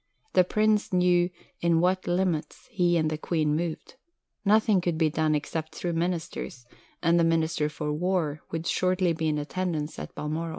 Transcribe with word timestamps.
The 0.33 0.43
Prince 0.43 0.91
knew 0.91 1.29
"in 1.59 1.79
what 1.79 2.07
limits" 2.07 2.67
he 2.71 2.97
and 2.97 3.07
the 3.07 3.19
Queen 3.19 3.55
moved. 3.55 3.97
Nothing 4.43 4.81
could 4.81 4.97
be 4.97 5.11
done 5.11 5.35
except 5.35 5.75
through 5.75 5.93
Ministers, 5.93 6.65
and 7.03 7.19
the 7.19 7.23
Minister 7.23 7.69
for 7.69 7.93
War 7.93 8.41
would 8.49 8.65
shortly 8.65 9.13
be 9.13 9.27
in 9.27 9.37
attendance 9.37 9.99
at 9.99 10.15
Balmoral. 10.15 10.49